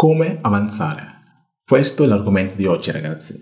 Come 0.00 0.38
avanzare? 0.40 1.52
Questo 1.62 2.04
è 2.04 2.06
l'argomento 2.06 2.54
di 2.54 2.64
oggi 2.64 2.90
ragazzi, 2.90 3.38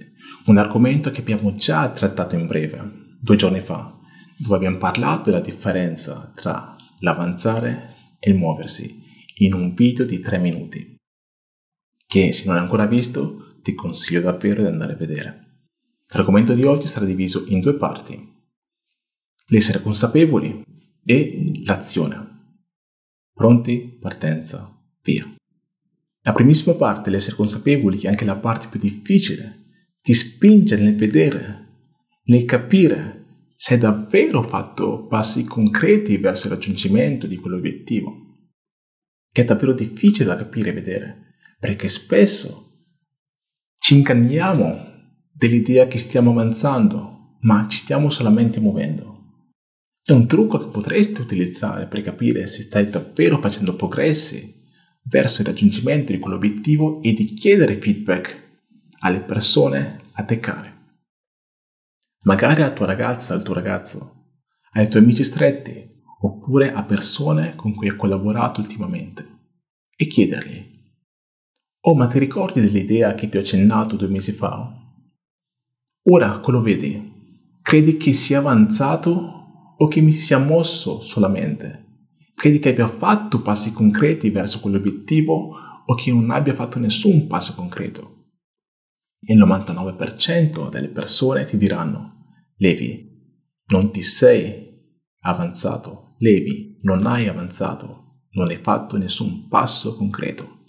un 0.47 0.57
argomento 0.57 1.13
che 1.13 1.21
abbiamo 1.21 1.55
già 1.55 1.89
trattato 1.93 2.35
in 2.35 2.49
breve, 2.49 3.17
due 3.21 3.37
giorni 3.37 3.61
fa, 3.61 3.97
dove 4.37 4.57
abbiamo 4.57 4.77
parlato 4.79 5.31
della 5.31 5.41
differenza 5.41 6.33
tra 6.35 6.75
l'avanzare 6.99 7.95
e 8.19 8.31
il 8.31 8.37
muoversi 8.37 9.01
in 9.37 9.55
un 9.55 9.73
video 9.73 10.05
di 10.05 10.19
tre 10.19 10.39
minuti, 10.39 10.97
che 12.05 12.33
se 12.33 12.47
non 12.47 12.57
hai 12.57 12.63
ancora 12.63 12.87
visto 12.87 13.61
ti 13.63 13.77
consiglio 13.77 14.21
davvero 14.21 14.63
di 14.63 14.67
andare 14.67 14.95
a 14.95 14.97
vedere. 14.97 15.61
L'argomento 16.09 16.55
di 16.55 16.65
oggi 16.65 16.89
sarà 16.89 17.05
diviso 17.05 17.45
in 17.47 17.61
due 17.61 17.77
parti, 17.77 18.35
l'essere 19.51 19.81
consapevoli 19.81 20.65
e 21.05 21.63
l'azione. 21.65 22.57
Pronti? 23.33 23.97
Partenza, 24.01 24.77
via. 25.05 25.38
La 26.29 26.35
primissima 26.35 26.77
parte, 26.77 27.09
l'essere 27.09 27.37
consapevoli, 27.37 27.97
che 27.97 28.07
è 28.07 28.11
anche 28.11 28.27
la 28.27 28.37
parte 28.37 28.67
più 28.69 28.79
difficile, 28.79 29.65
ti 30.03 30.13
spinge 30.13 30.77
nel 30.77 30.95
vedere, 30.95 31.69
nel 32.25 32.45
capire 32.45 33.47
se 33.57 33.73
hai 33.73 33.81
davvero 33.81 34.43
fatto 34.43 35.07
passi 35.07 35.47
concreti 35.47 36.19
verso 36.19 36.47
il 36.47 36.53
raggiungimento 36.53 37.27
di 37.27 37.37
quell'obiettivo, 37.37 38.13
che 39.33 39.41
è 39.41 39.45
davvero 39.47 39.73
difficile 39.73 40.27
da 40.27 40.37
capire 40.37 40.69
e 40.69 40.75
vedere, 40.75 41.27
perché 41.59 41.89
spesso 41.89 42.83
ci 43.79 43.95
inganniamo 43.95 44.85
dell'idea 45.33 45.87
che 45.87 45.97
stiamo 45.97 46.33
avanzando, 46.33 47.39
ma 47.41 47.67
ci 47.69 47.79
stiamo 47.79 48.11
solamente 48.11 48.61
muovendo. 48.61 49.55
È 50.03 50.13
un 50.13 50.27
trucco 50.27 50.59
che 50.59 50.67
potresti 50.67 51.23
utilizzare 51.23 51.87
per 51.87 52.03
capire 52.03 52.47
se 52.47 52.61
stai 52.61 52.91
davvero 52.91 53.39
facendo 53.39 53.77
progressi 53.77 54.58
verso 55.09 55.41
il 55.41 55.49
raggiungimento 55.49 56.13
di 56.13 56.19
quell'obiettivo 56.19 57.03
e 57.03 57.15
di 57.15 57.33
chiedere 57.35 57.81
feedback 57.81 58.61
alle 59.01 59.21
persone 59.21 60.01
a 60.13 60.25
te 60.25 60.39
care. 60.39 60.77
Magari 62.25 62.63
alla 62.63 62.73
tua 62.73 62.87
ragazza, 62.87 63.35
al 63.35 63.43
tuo 63.43 63.55
ragazzo, 63.55 64.41
ai 64.73 64.89
tuoi 64.89 65.03
amici 65.03 65.25
stretti, 65.25 66.03
oppure 66.21 66.73
a 66.73 66.83
persone 66.83 67.55
con 67.55 67.75
cui 67.75 67.89
hai 67.89 67.97
collaborato 67.97 68.61
ultimamente, 68.61 69.27
e 69.97 70.07
chiedergli, 70.07 70.77
oh 71.81 71.95
ma 71.95 72.07
ti 72.07 72.19
ricordi 72.19 72.61
dell'idea 72.61 73.15
che 73.15 73.29
ti 73.29 73.37
ho 73.37 73.41
accennato 73.41 73.97
due 73.97 74.09
mesi 74.09 74.33
fa? 74.33 74.75
Ora 76.11 76.39
quello 76.41 76.61
vedi, 76.61 77.61
credi 77.63 77.97
che 77.97 78.13
sia 78.13 78.39
avanzato 78.39 79.75
o 79.77 79.87
che 79.87 80.01
mi 80.01 80.13
si 80.13 80.21
sia 80.21 80.39
mosso 80.39 81.01
solamente? 81.01 81.88
Credi 82.39 82.61
che 82.61 82.69
abbia 82.69 82.87
fatto 82.87 83.43
passi 83.43 83.73
concreti 83.73 84.31
verso 84.31 84.61
quell'obiettivo 84.61 85.57
o 85.85 85.95
che 85.97 86.13
non 86.13 86.31
abbia 86.31 86.55
fatto 86.55 86.79
nessun 86.79 87.27
passo 87.27 87.53
concreto? 87.57 88.27
Il 89.27 89.41
99% 89.41 90.71
delle 90.71 90.87
persone 90.87 91.45
ti 91.47 91.57
diranno, 91.57 92.27
Levi, 92.59 93.11
non 93.73 93.91
ti 93.91 94.03
sei 94.03 94.69
avanzato, 95.23 96.15
Levi, 96.19 96.79
non 96.83 97.07
hai 97.07 97.27
avanzato, 97.27 98.27
non 98.35 98.51
hai 98.51 98.59
fatto 98.59 98.97
nessun 98.97 99.49
passo 99.49 99.97
concreto. 99.97 100.61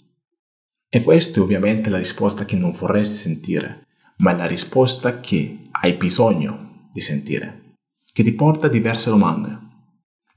E 0.88 1.04
questa 1.04 1.38
è 1.38 1.42
ovviamente 1.42 1.88
la 1.88 1.98
risposta 1.98 2.44
che 2.44 2.56
non 2.56 2.72
vorresti 2.72 3.14
sentire, 3.14 3.86
ma 4.16 4.32
è 4.32 4.36
la 4.36 4.46
risposta 4.46 5.20
che 5.20 5.68
hai 5.70 5.92
bisogno 5.92 6.88
di 6.90 7.00
sentire, 7.00 7.76
che 8.12 8.24
ti 8.24 8.32
porta 8.32 8.66
a 8.66 8.70
diverse 8.70 9.08
domande. 9.08 9.68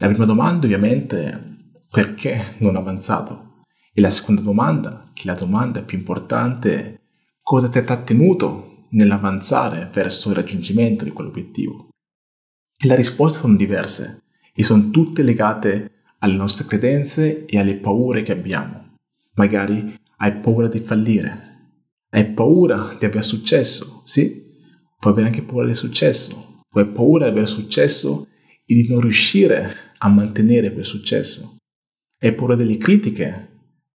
La 0.03 0.09
prima 0.09 0.25
domanda 0.25 0.65
ovviamente 0.65 1.23
è 1.23 1.41
perché 1.89 2.55
non 2.57 2.75
avanzato? 2.75 3.61
E 3.93 4.01
la 4.01 4.09
seconda 4.09 4.41
domanda, 4.41 5.09
che 5.13 5.23
è 5.23 5.27
la 5.27 5.33
domanda 5.33 5.81
più 5.81 5.97
importante, 5.97 6.75
è 6.75 6.99
cosa 7.41 7.69
ti 7.69 7.77
ha 7.77 7.83
trattenuto 7.83 8.87
nell'avanzare 8.89 9.89
verso 9.93 10.29
il 10.29 10.35
raggiungimento 10.35 11.05
di 11.05 11.11
quell'obiettivo? 11.11 11.87
E 12.77 12.85
le 12.85 12.97
risposte 12.97 13.39
sono 13.39 13.55
diverse 13.55 14.23
e 14.53 14.61
sono 14.61 14.89
tutte 14.89 15.23
legate 15.23 15.92
alle 16.19 16.36
nostre 16.36 16.65
credenze 16.65 17.45
e 17.45 17.58
alle 17.58 17.75
paure 17.75 18.23
che 18.23 18.33
abbiamo. 18.33 18.97
Magari 19.36 19.97
hai 20.17 20.36
paura 20.36 20.67
di 20.67 20.80
fallire, 20.80 21.75
hai 22.09 22.25
paura 22.25 22.93
di 22.99 23.05
aver 23.05 23.23
successo, 23.23 24.02
sì? 24.03 24.52
Puoi 24.99 25.13
avere 25.13 25.27
anche 25.27 25.43
paura 25.43 25.67
del 25.67 25.77
successo, 25.77 26.61
puoi 26.67 26.83
avere 26.83 26.97
paura 26.97 27.23
di 27.30 27.31
aver 27.37 27.47
successo 27.47 28.27
e 28.65 28.73
di 28.75 28.87
non 28.89 28.99
riuscire 28.99 29.92
a 30.03 30.09
mantenere 30.09 30.73
quel 30.73 30.86
successo. 30.86 31.58
Hai 32.19 32.33
paura 32.36 32.55
delle 32.55 32.77
critiche 32.77 33.49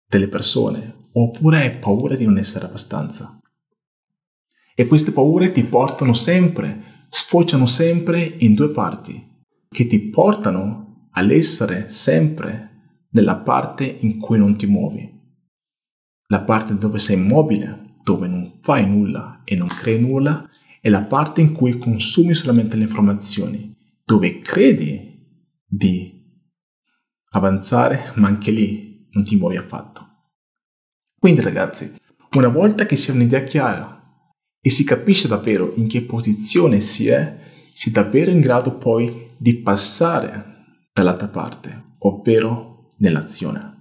delle 0.06 0.28
persone 0.28 1.08
oppure 1.12 1.60
hai 1.60 1.78
paura 1.78 2.14
di 2.14 2.24
non 2.24 2.38
essere 2.38 2.66
abbastanza. 2.66 3.38
E 4.74 4.86
queste 4.86 5.12
paure 5.12 5.52
ti 5.52 5.64
portano 5.64 6.12
sempre, 6.12 7.06
sfociano 7.08 7.66
sempre 7.66 8.22
in 8.38 8.54
due 8.54 8.70
parti, 8.70 9.42
che 9.68 9.86
ti 9.86 9.98
portano 10.10 11.08
all'essere 11.12 11.88
sempre 11.88 13.06
nella 13.10 13.36
parte 13.36 13.84
in 13.84 14.18
cui 14.18 14.36
non 14.36 14.56
ti 14.56 14.66
muovi. 14.66 15.10
La 16.26 16.40
parte 16.40 16.76
dove 16.76 16.98
sei 16.98 17.16
immobile, 17.16 17.96
dove 18.02 18.26
non 18.26 18.58
fai 18.60 18.86
nulla 18.86 19.42
e 19.44 19.54
non 19.54 19.68
crei 19.68 20.00
nulla, 20.00 20.48
è 20.80 20.88
la 20.90 21.02
parte 21.02 21.40
in 21.40 21.52
cui 21.52 21.78
consumi 21.78 22.34
solamente 22.34 22.76
le 22.76 22.82
informazioni, 22.82 23.74
dove 24.04 24.40
credi 24.40 25.13
di 25.76 26.22
avanzare, 27.30 28.12
ma 28.14 28.28
anche 28.28 28.50
lì 28.50 29.08
non 29.10 29.24
ti 29.24 29.36
muovi 29.36 29.56
affatto. 29.56 30.02
Quindi 31.18 31.40
ragazzi, 31.40 31.96
una 32.32 32.48
volta 32.48 32.86
che 32.86 32.96
si 32.96 33.10
ha 33.10 33.14
un'idea 33.14 33.42
chiara 33.42 33.90
e 34.60 34.70
si 34.70 34.84
capisce 34.84 35.26
davvero 35.26 35.72
in 35.76 35.88
che 35.88 36.02
posizione 36.02 36.80
si 36.80 37.08
è, 37.08 37.38
si 37.72 37.88
è 37.88 37.92
davvero 37.92 38.30
in 38.30 38.40
grado 38.40 38.78
poi 38.78 39.30
di 39.36 39.58
passare 39.58 40.52
dall'altra 40.92 41.28
parte, 41.28 41.96
ovvero 41.98 42.94
nell'azione. 42.98 43.72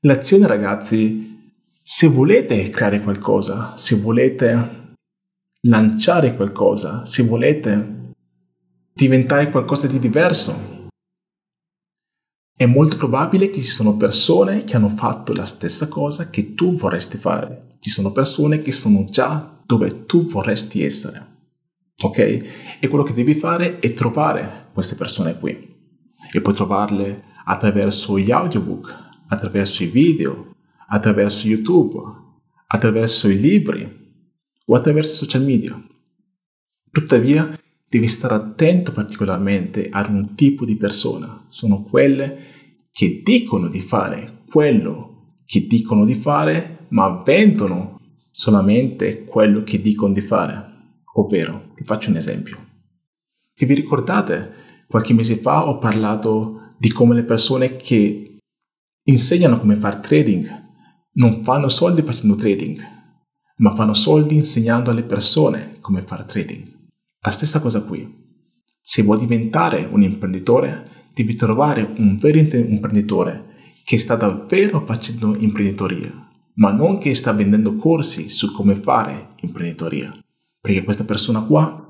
L'azione 0.00 0.46
ragazzi, 0.46 1.54
se 1.82 2.06
volete 2.08 2.70
creare 2.70 3.02
qualcosa, 3.02 3.76
se 3.76 3.96
volete 3.96 4.94
lanciare 5.62 6.34
qualcosa, 6.34 7.04
se 7.04 7.22
volete 7.24 7.95
diventare 8.96 9.50
qualcosa 9.50 9.86
di 9.86 9.98
diverso. 9.98 10.88
È 12.56 12.64
molto 12.64 12.96
probabile 12.96 13.50
che 13.50 13.60
ci 13.60 13.68
sono 13.68 13.98
persone 13.98 14.64
che 14.64 14.74
hanno 14.74 14.88
fatto 14.88 15.34
la 15.34 15.44
stessa 15.44 15.88
cosa 15.88 16.30
che 16.30 16.54
tu 16.54 16.76
vorresti 16.76 17.18
fare. 17.18 17.76
Ci 17.78 17.90
sono 17.90 18.10
persone 18.10 18.62
che 18.62 18.72
sono 18.72 19.04
già 19.04 19.60
dove 19.66 20.06
tu 20.06 20.24
vorresti 20.24 20.82
essere. 20.82 21.34
Ok? 22.02 22.18
E 22.80 22.88
quello 22.88 23.04
che 23.04 23.12
devi 23.12 23.34
fare 23.34 23.80
è 23.80 23.92
trovare 23.92 24.68
queste 24.72 24.94
persone 24.94 25.38
qui. 25.38 25.74
E 26.32 26.40
puoi 26.40 26.54
trovarle 26.54 27.24
attraverso 27.44 28.18
gli 28.18 28.30
audiobook, 28.30 28.94
attraverso 29.28 29.82
i 29.82 29.88
video, 29.88 30.54
attraverso 30.88 31.46
YouTube, 31.46 32.00
attraverso 32.68 33.28
i 33.28 33.38
libri 33.38 34.04
o 34.64 34.74
attraverso 34.74 35.12
i 35.12 35.16
social 35.16 35.42
media. 35.42 35.78
Tuttavia, 36.90 37.60
devi 37.96 38.08
stare 38.08 38.34
attento 38.34 38.92
particolarmente 38.92 39.88
ad 39.90 40.10
un 40.10 40.34
tipo 40.34 40.66
di 40.66 40.76
persona. 40.76 41.46
Sono 41.48 41.82
quelle 41.82 42.44
che 42.90 43.22
dicono 43.24 43.68
di 43.68 43.80
fare 43.80 44.42
quello 44.50 45.38
che 45.46 45.66
dicono 45.66 46.04
di 46.04 46.14
fare, 46.14 46.86
ma 46.88 47.22
vendono 47.24 48.00
solamente 48.30 49.24
quello 49.24 49.62
che 49.62 49.80
dicono 49.80 50.12
di 50.12 50.20
fare. 50.20 50.74
Ovvero, 51.14 51.72
ti 51.74 51.84
faccio 51.84 52.10
un 52.10 52.16
esempio. 52.16 52.58
Se 53.54 53.64
vi 53.64 53.74
ricordate, 53.74 54.84
qualche 54.88 55.14
mese 55.14 55.36
fa 55.36 55.66
ho 55.66 55.78
parlato 55.78 56.74
di 56.78 56.90
come 56.90 57.14
le 57.14 57.24
persone 57.24 57.76
che 57.76 58.38
insegnano 59.04 59.58
come 59.58 59.76
fare 59.76 60.00
trading 60.00 60.64
non 61.12 61.42
fanno 61.42 61.70
soldi 61.70 62.02
facendo 62.02 62.34
trading, 62.34 62.78
ma 63.58 63.74
fanno 63.74 63.94
soldi 63.94 64.36
insegnando 64.36 64.90
alle 64.90 65.04
persone 65.04 65.78
come 65.80 66.02
fare 66.02 66.26
trading. 66.26 66.75
La 67.26 67.32
stessa 67.32 67.58
cosa 67.58 67.82
qui. 67.82 68.08
Se 68.80 69.02
vuoi 69.02 69.18
diventare 69.18 69.84
un 69.90 70.00
imprenditore, 70.00 71.08
devi 71.12 71.34
trovare 71.34 71.82
un 71.98 72.14
vero 72.14 72.38
imprenditore 72.38 73.72
che 73.82 73.98
sta 73.98 74.14
davvero 74.14 74.86
facendo 74.86 75.34
imprenditoria, 75.36 76.12
ma 76.54 76.70
non 76.70 76.98
che 76.98 77.16
sta 77.16 77.32
vendendo 77.32 77.74
corsi 77.74 78.28
su 78.28 78.52
come 78.52 78.76
fare 78.76 79.34
imprenditoria, 79.40 80.16
perché 80.60 80.84
questa 80.84 81.04
persona 81.04 81.40
qua 81.40 81.84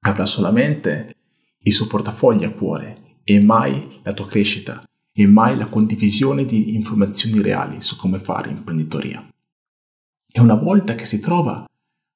avrà 0.00 0.26
solamente 0.26 1.14
il 1.58 1.72
suo 1.72 1.86
portafoglio 1.86 2.48
a 2.48 2.52
cuore 2.52 3.20
e 3.22 3.38
mai 3.38 4.00
la 4.02 4.14
tua 4.14 4.26
crescita 4.26 4.82
e 5.12 5.26
mai 5.28 5.56
la 5.56 5.66
condivisione 5.66 6.44
di 6.44 6.74
informazioni 6.74 7.40
reali 7.40 7.82
su 7.82 7.96
come 7.96 8.18
fare 8.18 8.50
imprenditoria. 8.50 9.32
E 10.26 10.40
una 10.40 10.56
volta 10.56 10.96
che 10.96 11.04
si 11.04 11.20
trova 11.20 11.64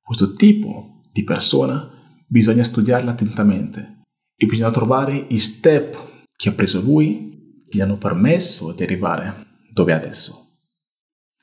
questo 0.01 0.33
tipo 0.33 1.03
di 1.13 1.23
persona, 1.23 1.99
bisogna 2.31 2.63
studiarla 2.63 3.11
attentamente 3.11 4.03
e 4.37 4.47
bisogna 4.47 4.71
trovare 4.71 5.27
i 5.29 5.39
step 5.39 6.23
che 6.37 6.51
ha 6.51 6.53
preso 6.53 6.81
lui 6.81 7.65
che 7.69 7.77
gli 7.77 7.81
hanno 7.81 7.99
permesso 7.99 8.73
di 8.73 8.85
arrivare 8.85 9.47
dove 9.73 9.93
è 9.93 9.97
adesso. 9.97 10.59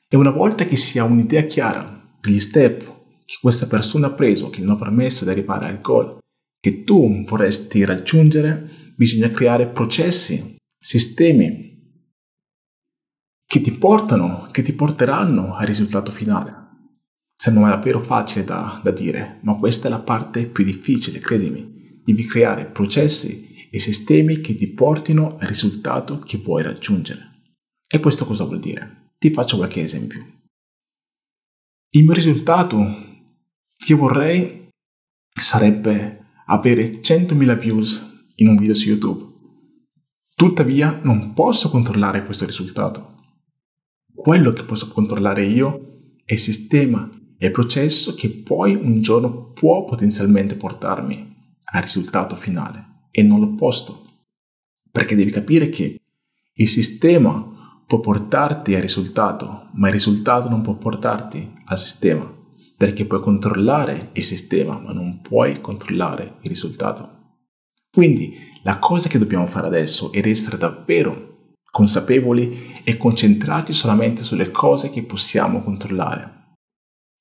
E 0.08 0.16
una 0.16 0.30
volta 0.30 0.64
che 0.64 0.76
si 0.76 0.98
ha 0.98 1.04
un'idea 1.04 1.42
chiara 1.42 2.16
degli 2.20 2.40
step 2.40 2.78
che 3.24 3.36
questa 3.40 3.66
persona 3.66 4.06
ha 4.06 4.12
preso, 4.12 4.48
che 4.48 4.60
non 4.60 4.76
ha 4.76 4.78
permesso 4.78 5.24
di 5.24 5.30
arrivare 5.30 5.66
al 5.66 5.80
goal 5.80 6.18
che 6.60 6.82
tu 6.84 7.24
vorresti 7.24 7.84
raggiungere, 7.84 8.92
bisogna 8.96 9.28
creare 9.28 9.68
processi, 9.68 10.56
sistemi 10.78 11.66
che 13.46 13.60
ti 13.60 13.72
portano, 13.72 14.48
che 14.50 14.62
ti 14.62 14.72
porteranno 14.72 15.54
al 15.54 15.66
risultato 15.66 16.10
finale. 16.10 16.67
Sembra 17.40 17.68
davvero 17.68 18.02
facile 18.02 18.44
da, 18.44 18.80
da 18.82 18.90
dire, 18.90 19.38
ma 19.42 19.54
questa 19.54 19.86
è 19.86 19.90
la 19.90 20.00
parte 20.00 20.46
più 20.46 20.64
difficile, 20.64 21.20
credimi. 21.20 22.00
Devi 22.02 22.24
creare 22.24 22.66
processi 22.66 23.68
e 23.70 23.78
sistemi 23.78 24.40
che 24.40 24.56
ti 24.56 24.66
portino 24.66 25.36
al 25.38 25.46
risultato 25.46 26.18
che 26.18 26.38
vuoi 26.38 26.64
raggiungere. 26.64 27.42
E 27.86 28.00
questo 28.00 28.26
cosa 28.26 28.42
vuol 28.42 28.58
dire? 28.58 29.12
Ti 29.18 29.30
faccio 29.30 29.56
qualche 29.56 29.84
esempio. 29.84 30.40
Il 31.90 32.02
mio 32.02 32.12
risultato 32.12 33.06
che 33.76 33.94
vorrei 33.94 34.70
sarebbe 35.32 36.26
avere 36.46 37.00
100.000 37.00 37.56
views 37.56 38.30
in 38.34 38.48
un 38.48 38.56
video 38.56 38.74
su 38.74 38.88
YouTube. 38.88 39.26
Tuttavia 40.34 40.98
non 41.04 41.34
posso 41.34 41.70
controllare 41.70 42.24
questo 42.24 42.44
risultato. 42.44 43.14
Quello 44.12 44.52
che 44.52 44.64
posso 44.64 44.88
controllare 44.88 45.44
io 45.44 46.16
è 46.24 46.32
il 46.32 46.38
sistema 46.40 47.08
e 47.38 47.50
processo 47.50 48.14
che 48.14 48.28
poi 48.30 48.74
un 48.74 49.00
giorno 49.00 49.52
può 49.52 49.84
potenzialmente 49.84 50.56
portarmi 50.56 51.36
al 51.72 51.82
risultato 51.82 52.34
finale 52.34 53.06
e 53.10 53.22
non 53.22 53.40
l'opposto. 53.40 54.04
Perché 54.90 55.14
devi 55.14 55.30
capire 55.30 55.68
che 55.68 56.00
il 56.52 56.68
sistema 56.68 57.82
può 57.86 58.00
portarti 58.00 58.74
al 58.74 58.82
risultato, 58.82 59.68
ma 59.74 59.86
il 59.86 59.92
risultato 59.92 60.48
non 60.48 60.60
può 60.60 60.74
portarti 60.74 61.52
al 61.66 61.78
sistema, 61.78 62.30
perché 62.76 63.06
puoi 63.06 63.20
controllare 63.20 64.10
il 64.12 64.24
sistema, 64.24 64.78
ma 64.78 64.92
non 64.92 65.20
puoi 65.20 65.60
controllare 65.60 66.34
il 66.40 66.48
risultato. 66.48 67.16
Quindi 67.90 68.36
la 68.64 68.78
cosa 68.78 69.08
che 69.08 69.18
dobbiamo 69.18 69.46
fare 69.46 69.66
adesso 69.68 70.12
è 70.12 70.26
essere 70.26 70.58
davvero 70.58 71.28
consapevoli 71.70 72.72
e 72.82 72.96
concentrarci 72.96 73.72
solamente 73.72 74.22
sulle 74.22 74.50
cose 74.50 74.90
che 74.90 75.02
possiamo 75.02 75.62
controllare. 75.62 76.37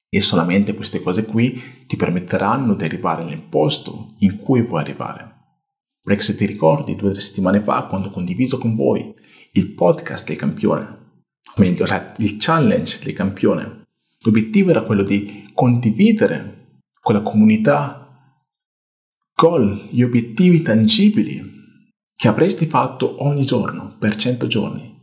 E 0.09 0.21
solamente 0.21 0.73
queste 0.73 1.01
cose 1.01 1.25
qui 1.25 1.85
ti 1.85 1.95
permetteranno 1.95 2.75
di 2.75 2.83
arrivare 2.83 3.23
nel 3.23 3.41
posto 3.41 4.15
in 4.19 4.37
cui 4.37 4.61
vuoi 4.61 4.81
arrivare. 4.81 5.35
Perché 6.01 6.21
se 6.23 6.35
ti 6.35 6.45
ricordi 6.45 6.95
due 6.95 7.19
settimane 7.19 7.61
fa, 7.61 7.83
quando 7.83 8.07
ho 8.07 8.11
condiviso 8.11 8.57
con 8.57 8.75
voi 8.75 9.13
il 9.53 9.73
podcast 9.73 10.27
del 10.27 10.37
campione, 10.37 10.85
o 11.55 11.61
meglio, 11.61 11.85
il 12.17 12.37
challenge 12.37 13.03
del 13.03 13.13
campione. 13.13 13.85
L'obiettivo 14.21 14.69
era 14.69 14.81
quello 14.81 15.03
di 15.03 15.49
condividere 15.53 16.81
con 17.01 17.15
la 17.15 17.21
comunità 17.21 18.07
goal, 19.35 19.87
gli 19.91 20.01
obiettivi 20.01 20.61
tangibili 20.61 21.55
che 22.15 22.27
avresti 22.27 22.65
fatto 22.65 23.23
ogni 23.23 23.45
giorno 23.45 23.95
per 23.99 24.15
100 24.15 24.47
giorni. 24.47 24.95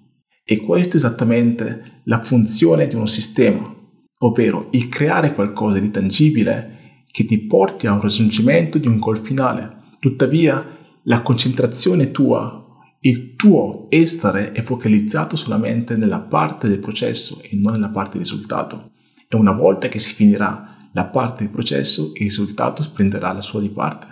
E 0.43 0.57
questa 0.59 0.95
è 0.95 0.97
esattamente 0.97 2.01
la 2.05 2.23
funzione 2.23 2.87
di 2.87 2.95
uno 2.97 3.07
sistema, 3.07 3.74
ovvero 4.19 4.69
il 4.71 4.89
creare 4.89 5.35
qualcosa 5.35 5.79
di 5.79 5.91
tangibile 5.91 7.03
che 7.11 7.25
ti 7.25 7.39
porti 7.39 7.87
a 7.87 7.93
un 7.93 8.01
raggiungimento 8.01 8.79
di 8.79 8.87
un 8.87 8.99
goal 8.99 9.19
finale. 9.19 9.83
Tuttavia, 10.01 10.77
la 11.05 11.23
concentrazione 11.23 12.11
tua 12.11 12.65
il 13.07 13.37
tuo 13.37 13.87
essere 13.91 14.53
è 14.53 14.63
focalizzato 14.63 15.37
solamente 15.37 15.95
nella 15.95 16.21
parte 16.21 16.69
del 16.69 16.79
processo 16.79 17.43
e 17.43 17.51
non 17.53 17.75
nella 17.75 17.91
parte 17.91 18.13
del 18.13 18.23
risultato. 18.23 18.93
E 19.29 19.37
una 19.37 19.53
volta 19.53 19.89
che 19.89 19.99
si 19.99 20.15
finirà 20.15 20.89
la 20.93 21.05
parte 21.05 21.45
del 21.45 21.53
processo, 21.53 22.13
il 22.15 22.23
risultato 22.23 22.83
prenderà 22.95 23.33
la 23.33 23.43
sua 23.43 23.61
di 23.61 23.69
parte. 23.69 24.07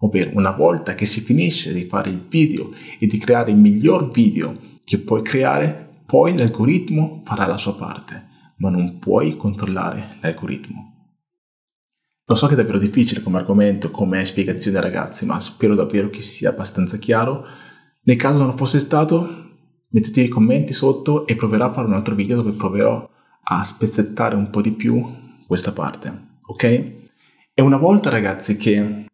Ovvero, 0.00 0.32
una 0.34 0.50
volta 0.50 0.94
che 0.94 1.06
si 1.06 1.22
finisce 1.22 1.72
di 1.72 1.86
fare 1.86 2.10
il 2.10 2.22
video 2.28 2.70
e 2.98 3.06
di 3.06 3.16
creare 3.16 3.50
il 3.50 3.56
miglior 3.56 4.10
video 4.10 4.58
che 4.84 4.98
puoi 4.98 5.22
creare, 5.22 6.02
poi 6.04 6.36
l'algoritmo 6.36 7.22
farà 7.24 7.46
la 7.46 7.56
sua 7.56 7.74
parte, 7.74 8.26
ma 8.56 8.70
non 8.70 8.98
puoi 8.98 9.36
controllare 9.36 10.18
l'algoritmo. 10.20 10.92
Lo 12.26 12.34
so 12.34 12.46
che 12.46 12.54
è 12.54 12.56
davvero 12.56 12.78
difficile 12.78 13.22
come 13.22 13.38
argomento, 13.38 13.90
come 13.90 14.24
spiegazione 14.24 14.80
ragazzi, 14.80 15.26
ma 15.26 15.38
spero 15.40 15.74
davvero 15.74 16.08
che 16.08 16.22
sia 16.22 16.50
abbastanza 16.50 16.96
chiaro 16.96 17.46
nel 18.06 18.16
caso 18.16 18.38
non 18.38 18.56
fosse 18.56 18.80
stato, 18.80 19.52
mettete 19.90 20.20
i 20.20 20.28
commenti 20.28 20.74
sotto 20.74 21.26
e 21.26 21.36
proverò 21.36 21.66
a 21.66 21.72
fare 21.72 21.86
un 21.86 21.94
altro 21.94 22.14
video 22.14 22.36
dove 22.36 22.52
proverò 22.52 23.08
a 23.44 23.64
spezzettare 23.64 24.34
un 24.34 24.50
po' 24.50 24.60
di 24.60 24.72
più 24.72 25.02
questa 25.46 25.72
parte, 25.72 26.38
ok? 26.42 26.64
E 27.54 27.62
una 27.62 27.78
volta 27.78 28.10
ragazzi 28.10 28.58
che 28.58 29.06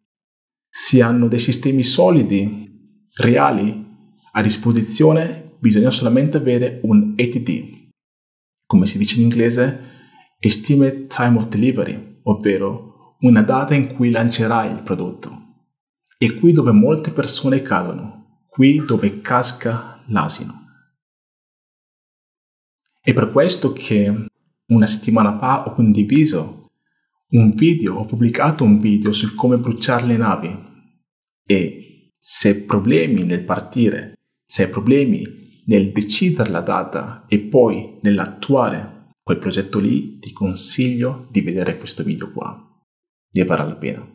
si 0.69 0.99
hanno 0.99 1.29
dei 1.29 1.39
sistemi 1.39 1.83
solidi, 1.83 3.07
reali, 3.15 3.87
a 4.33 4.41
disposizione, 4.41 5.55
bisogna 5.59 5.89
solamente 5.89 6.35
avere 6.35 6.81
un 6.83 7.13
ATD, 7.17 7.80
come 8.71 8.87
si 8.87 8.97
dice 8.97 9.17
in 9.17 9.23
inglese, 9.23 9.89
Estimate 10.39 11.07
Time 11.07 11.39
of 11.39 11.49
Delivery, 11.49 12.21
ovvero 12.23 13.17
una 13.19 13.41
data 13.41 13.75
in 13.75 13.87
cui 13.87 14.11
lancerai 14.11 14.71
il 14.71 14.81
prodotto. 14.81 15.65
E 16.17 16.35
qui 16.35 16.53
dove 16.53 16.71
molte 16.71 17.11
persone 17.11 17.61
cadono, 17.61 18.45
qui 18.47 18.81
dove 18.85 19.19
casca 19.19 20.01
l'asino. 20.07 20.53
È 23.01 23.11
per 23.11 23.33
questo 23.33 23.73
che 23.73 24.27
una 24.67 24.87
settimana 24.87 25.37
fa 25.37 25.67
ho 25.67 25.73
condiviso 25.73 26.69
un 27.31 27.51
video, 27.51 27.95
ho 27.95 28.05
pubblicato 28.05 28.63
un 28.63 28.79
video 28.79 29.11
su 29.11 29.35
come 29.35 29.57
bruciare 29.57 30.05
le 30.05 30.15
navi 30.15 30.57
e 31.45 32.13
se 32.17 32.47
hai 32.47 32.55
problemi 32.61 33.25
nel 33.25 33.43
partire, 33.43 34.17
se 34.45 34.63
hai 34.63 34.69
problemi 34.69 35.40
nel 35.71 35.93
decidere 35.93 36.49
la 36.49 36.59
data 36.59 37.23
e 37.29 37.39
poi 37.39 37.97
nell'attuare 38.01 39.13
quel 39.23 39.37
progetto 39.37 39.79
lì, 39.79 40.19
ti 40.19 40.33
consiglio 40.33 41.27
di 41.31 41.39
vedere 41.39 41.77
questo 41.77 42.03
video 42.03 42.29
qua. 42.29 42.61
Ne 43.31 43.45
varrà 43.45 43.63
la 43.63 43.75
pena. 43.75 44.10